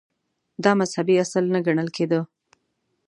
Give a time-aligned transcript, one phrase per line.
[0.63, 2.19] •دا مذهبي اصل نه ګڼل کېده.